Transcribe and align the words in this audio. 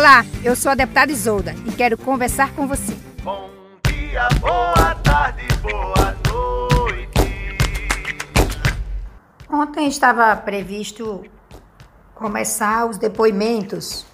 Olá, 0.00 0.24
eu 0.42 0.56
sou 0.56 0.72
a 0.72 0.74
deputada 0.74 1.12
Isolda 1.12 1.54
e 1.66 1.72
quero 1.72 1.98
conversar 1.98 2.54
com 2.54 2.66
você. 2.66 2.96
Bom 3.22 3.50
dia, 3.86 4.30
boa 4.40 4.94
tarde, 4.94 5.46
boa 5.60 6.16
noite. 6.32 8.18
Ontem 9.46 9.88
estava 9.88 10.34
previsto 10.36 11.22
começar 12.14 12.86
os 12.86 12.96
depoimentos 12.96 14.06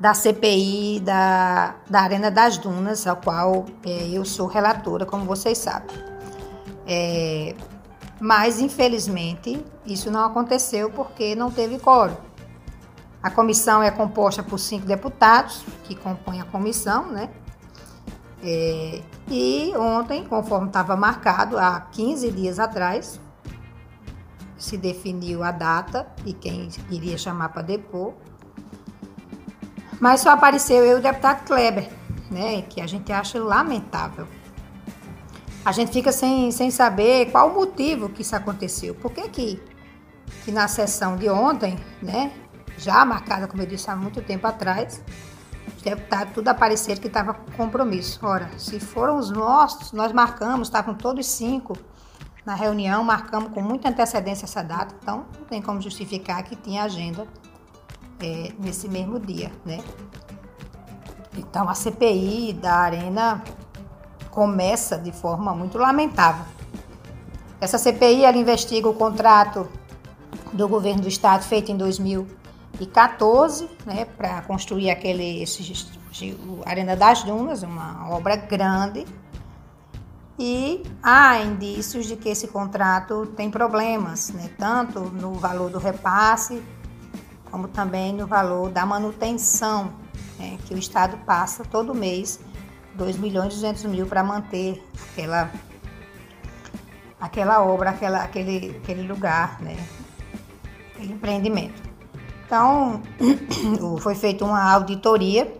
da 0.00 0.14
CPI 0.14 1.00
da, 1.00 1.74
da 1.90 2.00
Arena 2.00 2.30
das 2.30 2.56
Dunas, 2.56 3.06
ao 3.06 3.16
qual 3.16 3.66
é, 3.84 4.08
eu 4.08 4.24
sou 4.24 4.46
relatora, 4.46 5.04
como 5.04 5.26
vocês 5.26 5.58
sabem. 5.58 5.94
É, 6.86 7.54
mas, 8.18 8.60
infelizmente, 8.60 9.62
isso 9.84 10.10
não 10.10 10.24
aconteceu 10.24 10.88
porque 10.88 11.34
não 11.34 11.50
teve 11.50 11.78
quórum. 11.78 12.27
A 13.22 13.30
comissão 13.30 13.82
é 13.82 13.90
composta 13.90 14.42
por 14.42 14.58
cinco 14.58 14.86
deputados, 14.86 15.64
que 15.84 15.94
compõem 15.94 16.40
a 16.40 16.44
comissão, 16.44 17.10
né? 17.10 17.30
É, 18.42 19.02
e 19.28 19.72
ontem, 19.76 20.24
conforme 20.24 20.68
estava 20.68 20.96
marcado, 20.96 21.58
há 21.58 21.80
15 21.80 22.30
dias 22.30 22.60
atrás, 22.60 23.20
se 24.56 24.76
definiu 24.76 25.42
a 25.42 25.50
data 25.50 26.06
e 26.24 26.32
quem 26.32 26.68
iria 26.90 27.18
chamar 27.18 27.48
para 27.48 27.62
depor. 27.62 28.14
Mas 30.00 30.20
só 30.20 30.30
apareceu 30.30 30.84
eu 30.84 30.96
e 30.98 31.00
o 31.00 31.02
deputado 31.02 31.44
Kleber, 31.44 31.90
né? 32.30 32.62
Que 32.62 32.80
a 32.80 32.86
gente 32.86 33.12
acha 33.12 33.42
lamentável. 33.42 34.28
A 35.64 35.72
gente 35.72 35.90
fica 35.90 36.12
sem, 36.12 36.52
sem 36.52 36.70
saber 36.70 37.32
qual 37.32 37.50
o 37.50 37.54
motivo 37.54 38.08
que 38.08 38.22
isso 38.22 38.36
aconteceu. 38.36 38.94
Por 38.94 39.12
que 39.12 39.28
que, 39.28 39.62
que 40.44 40.52
na 40.52 40.68
sessão 40.68 41.16
de 41.16 41.28
ontem, 41.28 41.76
né? 42.00 42.32
Já 42.78 43.04
marcada, 43.04 43.46
como 43.46 43.62
eu 43.62 43.66
disse, 43.66 43.90
há 43.90 43.96
muito 43.96 44.22
tempo 44.22 44.46
atrás, 44.46 45.02
os 45.76 45.82
deputados 45.82 46.32
tudo 46.32 46.48
apareceram 46.48 47.00
que 47.00 47.06
estava 47.08 47.34
com 47.34 47.52
compromisso. 47.52 48.18
Ora, 48.22 48.50
se 48.56 48.80
foram 48.80 49.18
os 49.18 49.30
nossos, 49.30 49.92
nós 49.92 50.12
marcamos, 50.12 50.68
estavam 50.68 50.94
todos 50.94 51.26
cinco 51.26 51.76
na 52.44 52.54
reunião, 52.54 53.04
marcamos 53.04 53.52
com 53.52 53.60
muita 53.60 53.88
antecedência 53.88 54.46
essa 54.46 54.62
data, 54.62 54.94
então 55.02 55.26
não 55.38 55.44
tem 55.44 55.60
como 55.60 55.80
justificar 55.82 56.42
que 56.42 56.56
tinha 56.56 56.82
agenda 56.82 57.26
é, 58.20 58.52
nesse 58.58 58.88
mesmo 58.88 59.20
dia, 59.20 59.52
né? 59.66 59.80
Então 61.36 61.68
a 61.68 61.74
CPI 61.74 62.54
da 62.54 62.74
Arena 62.74 63.44
começa 64.30 64.96
de 64.96 65.12
forma 65.12 65.54
muito 65.54 65.76
lamentável. 65.78 66.44
Essa 67.60 67.76
CPI 67.76 68.24
ela 68.24 68.36
investiga 68.36 68.88
o 68.88 68.94
contrato 68.94 69.68
do 70.52 70.66
governo 70.68 71.02
do 71.02 71.08
estado 71.08 71.42
feito 71.42 71.70
em 71.70 71.76
2000 71.76 72.26
e 72.80 72.86
14, 72.86 73.68
né, 73.84 74.04
para 74.04 74.42
construir 74.42 74.90
aquele 74.90 75.42
esse, 75.42 75.86
Arena 76.64 76.96
das 76.96 77.22
Dunas, 77.24 77.62
uma 77.62 78.08
obra 78.10 78.36
grande. 78.36 79.06
E 80.38 80.84
há 81.02 81.40
indícios 81.40 82.06
de 82.06 82.14
que 82.14 82.28
esse 82.28 82.46
contrato 82.46 83.26
tem 83.36 83.50
problemas, 83.50 84.30
né, 84.30 84.50
tanto 84.56 85.00
no 85.00 85.34
valor 85.34 85.70
do 85.70 85.78
repasse, 85.78 86.62
como 87.50 87.66
também 87.66 88.12
no 88.12 88.26
valor 88.26 88.70
da 88.70 88.86
manutenção, 88.86 89.92
né, 90.38 90.56
que 90.64 90.74
o 90.74 90.78
Estado 90.78 91.16
passa 91.26 91.64
todo 91.64 91.94
mês 91.94 92.38
2 92.94 93.16
milhões 93.16 93.52
e 93.52 93.56
200 93.56 93.84
mil 93.84 94.06
para 94.06 94.22
manter 94.22 94.84
aquela, 95.10 95.50
aquela 97.20 97.64
obra, 97.64 97.90
aquela, 97.90 98.22
aquele, 98.22 98.76
aquele 98.82 99.06
lugar, 99.06 99.60
né, 99.60 99.76
aquele 100.92 101.12
empreendimento. 101.12 101.87
Então, 102.48 103.02
foi 104.00 104.14
feita 104.14 104.42
uma 104.42 104.72
auditoria 104.72 105.52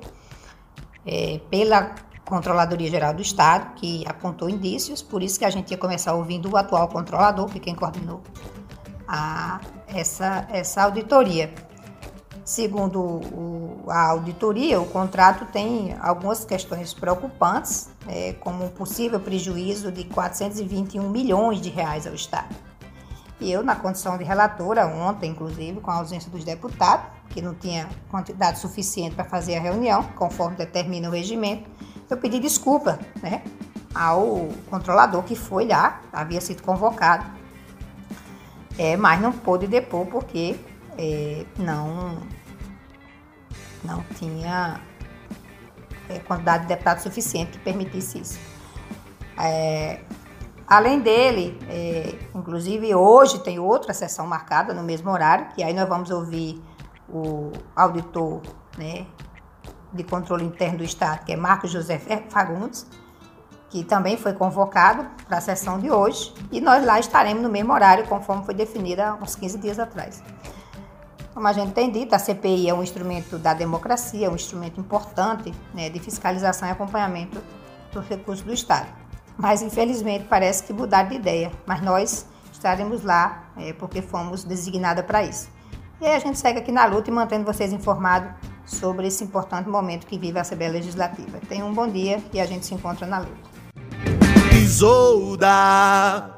é, 1.06 1.38
pela 1.50 1.94
Controladoria 2.24 2.88
Geral 2.88 3.12
do 3.12 3.20
Estado, 3.20 3.74
que 3.74 4.02
apontou 4.08 4.48
indícios, 4.48 5.02
por 5.02 5.22
isso 5.22 5.38
que 5.38 5.44
a 5.44 5.50
gente 5.50 5.70
ia 5.70 5.76
começar 5.76 6.14
ouvindo 6.14 6.50
o 6.50 6.56
atual 6.56 6.88
controlador, 6.88 7.46
que 7.50 7.60
quem 7.60 7.74
coordenou 7.74 8.22
a, 9.06 9.60
essa, 9.86 10.48
essa 10.50 10.82
auditoria. 10.82 11.52
Segundo 12.42 13.02
o, 13.02 13.84
a 13.88 14.08
auditoria, 14.08 14.80
o 14.80 14.86
contrato 14.86 15.44
tem 15.52 15.94
algumas 16.00 16.46
questões 16.46 16.94
preocupantes, 16.94 17.90
é, 18.06 18.32
como 18.40 18.64
um 18.64 18.70
possível 18.70 19.20
prejuízo 19.20 19.92
de 19.92 20.04
421 20.04 21.06
milhões 21.10 21.60
de 21.60 21.68
reais 21.68 22.06
ao 22.06 22.14
Estado. 22.14 22.67
E 23.40 23.52
eu, 23.52 23.62
na 23.62 23.76
condição 23.76 24.18
de 24.18 24.24
relatora, 24.24 24.86
ontem, 24.86 25.30
inclusive, 25.30 25.80
com 25.80 25.90
a 25.90 25.94
ausência 25.94 26.30
dos 26.30 26.44
deputados, 26.44 27.06
que 27.30 27.40
não 27.40 27.54
tinha 27.54 27.88
quantidade 28.10 28.58
suficiente 28.58 29.14
para 29.14 29.24
fazer 29.24 29.56
a 29.56 29.60
reunião, 29.60 30.02
conforme 30.16 30.56
determina 30.56 31.08
o 31.08 31.12
regimento, 31.12 31.68
eu 32.10 32.16
pedi 32.16 32.40
desculpa 32.40 32.98
né, 33.22 33.42
ao 33.94 34.48
controlador 34.68 35.22
que 35.22 35.36
foi 35.36 35.66
lá, 35.66 36.00
havia 36.12 36.40
sido 36.40 36.62
convocado, 36.62 37.26
é, 38.76 38.96
mas 38.96 39.20
não 39.20 39.32
pôde 39.32 39.66
depor 39.66 40.06
porque 40.06 40.58
é, 40.96 41.44
não, 41.58 42.18
não 43.84 44.02
tinha 44.16 44.80
é, 46.08 46.18
quantidade 46.20 46.62
de 46.62 46.68
deputados 46.68 47.02
suficiente 47.02 47.52
que 47.52 47.58
permitisse 47.58 48.20
isso. 48.20 48.38
É, 49.36 50.00
Além 50.68 51.00
dele, 51.00 51.58
é, 51.66 52.14
inclusive 52.34 52.94
hoje 52.94 53.38
tem 53.38 53.58
outra 53.58 53.94
sessão 53.94 54.26
marcada 54.26 54.74
no 54.74 54.82
mesmo 54.82 55.10
horário, 55.10 55.48
que 55.54 55.62
aí 55.62 55.72
nós 55.72 55.88
vamos 55.88 56.10
ouvir 56.10 56.62
o 57.08 57.52
auditor 57.74 58.42
né, 58.76 59.06
de 59.90 60.04
controle 60.04 60.44
interno 60.44 60.78
do 60.78 60.84
Estado, 60.84 61.24
que 61.24 61.32
é 61.32 61.36
Marcos 61.36 61.70
José 61.70 61.98
Fagundes, 62.28 62.86
que 63.70 63.82
também 63.82 64.18
foi 64.18 64.34
convocado 64.34 65.06
para 65.26 65.38
a 65.38 65.40
sessão 65.40 65.78
de 65.78 65.90
hoje, 65.90 66.34
e 66.52 66.60
nós 66.60 66.84
lá 66.84 67.00
estaremos 67.00 67.42
no 67.42 67.48
mesmo 67.48 67.72
horário, 67.72 68.06
conforme 68.06 68.44
foi 68.44 68.52
definida 68.52 69.08
há 69.08 69.14
uns 69.14 69.34
15 69.34 69.56
dias 69.58 69.78
atrás. 69.78 70.22
Como 71.32 71.48
a 71.48 71.52
gente 71.54 71.72
tem 71.72 71.90
dito, 71.90 72.14
a 72.14 72.18
CPI 72.18 72.68
é 72.68 72.74
um 72.74 72.82
instrumento 72.82 73.38
da 73.38 73.54
democracia, 73.54 74.26
é 74.26 74.30
um 74.30 74.34
instrumento 74.34 74.78
importante 74.78 75.50
né, 75.72 75.88
de 75.88 75.98
fiscalização 75.98 76.68
e 76.68 76.72
acompanhamento 76.72 77.42
dos 77.90 78.06
recursos 78.06 78.44
do 78.44 78.52
Estado 78.52 79.07
mas 79.38 79.62
infelizmente 79.62 80.26
parece 80.28 80.64
que 80.64 80.72
mudaram 80.72 81.08
de 81.08 81.14
ideia. 81.14 81.52
Mas 81.64 81.80
nós 81.80 82.26
estaremos 82.52 83.04
lá 83.04 83.44
é, 83.56 83.72
porque 83.72 84.02
fomos 84.02 84.44
designadas 84.44 85.04
para 85.06 85.22
isso. 85.22 85.48
E 86.00 86.06
aí 86.06 86.14
a 86.14 86.18
gente 86.18 86.38
segue 86.38 86.58
aqui 86.58 86.72
na 86.72 86.84
luta 86.84 87.10
e 87.10 87.12
mantendo 87.12 87.44
vocês 87.44 87.72
informados 87.72 88.30
sobre 88.66 89.06
esse 89.06 89.24
importante 89.24 89.68
momento 89.68 90.06
que 90.06 90.18
vive 90.18 90.38
a 90.38 90.42
Assembleia 90.42 90.72
Legislativa. 90.72 91.38
Tenham 91.48 91.68
um 91.68 91.74
bom 91.74 91.88
dia 91.88 92.22
e 92.32 92.40
a 92.40 92.46
gente 92.46 92.66
se 92.66 92.74
encontra 92.74 93.06
na 93.06 93.20
luta. 93.20 93.48
Isolda. 94.52 96.37